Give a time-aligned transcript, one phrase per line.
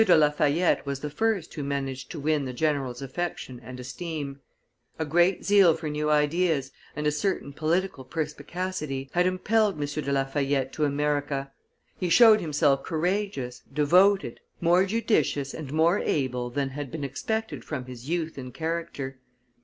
[0.03, 4.39] de La Fayette was the first who managed to win the general's affection and esteem.
[4.97, 7.11] A great yearning for excitement and renown, a great zeal for new ideas and a
[7.11, 9.85] certain political perspicacity, had impelled M.
[9.85, 11.51] de La Fayette to America;
[11.99, 17.85] he showed himself courageous, devoted, more judicious and more able than had been expected from
[17.85, 19.19] his youth and character.